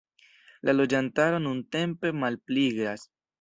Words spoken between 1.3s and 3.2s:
nuntempe malpliiĝas.